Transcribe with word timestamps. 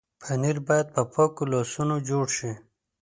پنېر 0.21 0.57
باید 0.67 0.87
په 0.95 1.01
پاکو 1.13 1.43
لاسونو 1.53 1.95
جوړ 2.09 2.25
شي. 2.37 2.51